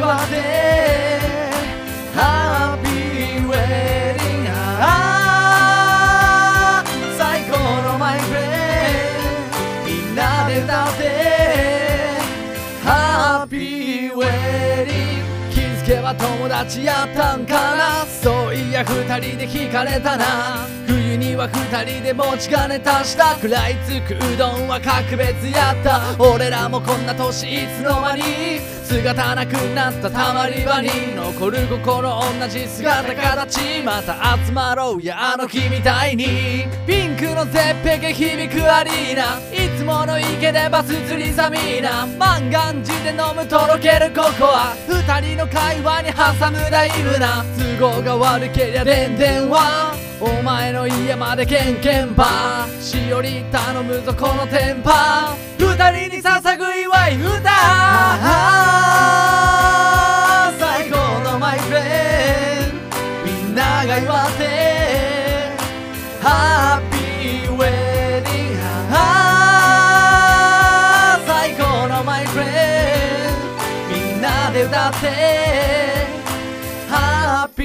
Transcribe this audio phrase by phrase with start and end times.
[0.00, 0.36] 話で
[2.14, 3.52] Happy ェ
[4.16, 4.82] イあ
[6.82, 6.84] あ
[7.16, 7.58] 最高
[7.92, 11.08] のマイフレーみんなで食べて
[12.84, 18.06] Happy Wedding 気づけば友達やったんかな？
[18.06, 20.66] そういや二人で惹かれたな。
[20.86, 23.34] 冬には二人で持ち金足した。
[23.34, 26.16] 食らいつくうどんは格別やった。
[26.18, 28.22] 俺らもこんな年いつの間に
[28.88, 47.44] 姿なくなったたまり場に残る心同じ姿形また集まろうやあの日みたいにピンクの絶壁響くアリーナいつもの池でバス釣りサミーナ万願寺で飲むとろけるココア二人の会話に挟むだいぶな
[47.78, 56.77] 都合が悪けりゃでんでんはお前の家までケンケンパしおり頼むぞこのテンパ二人に捧ぐ
[61.68, 61.74] み
[63.52, 64.42] んなが祝って
[66.22, 68.58] ハッピーウェディング
[71.26, 75.06] 最高のマイフレンみんなで歌って
[76.88, 77.64] ハッピ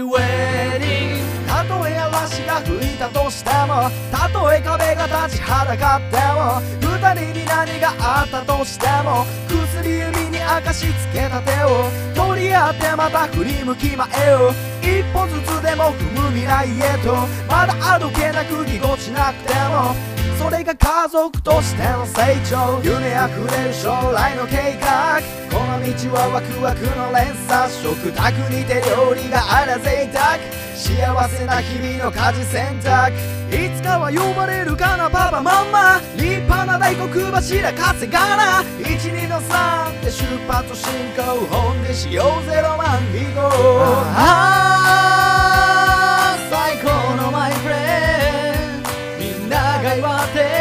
[0.00, 9.24] ーウェディングたとえ嵐が吹いたとしてもたとえ壁が立ちはだかっても二人に何があったとしても
[10.44, 14.50] 明かしつけた手を取り合ってまた振り向き前を
[14.82, 17.14] 一歩ずつでも踏む未来へと。
[17.48, 19.94] まだあどけなくぎこちなくても。
[20.38, 22.80] それが家族としての成長。
[22.84, 25.20] 夢あふれる将来の計画。
[25.50, 27.72] この道はワクワクの連鎖。
[27.72, 30.38] 食卓にて料理があら贅沢
[30.74, 33.16] 幸せな日々の家事選択。
[33.50, 35.93] いつかは呼ばれるかなパパママ。
[37.06, 41.46] 欲柱稼がな一二の三で出発進行。
[41.50, 43.40] 本でしようゼロ万以降
[44.16, 44.24] あ
[46.34, 46.88] あ最高
[47.22, 47.74] のマイフレ
[48.78, 48.88] ンド。
[49.18, 50.53] みんなが祝って